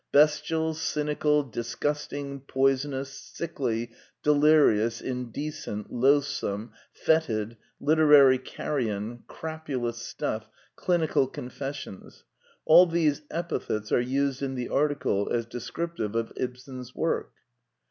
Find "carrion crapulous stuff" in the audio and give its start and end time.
8.39-10.49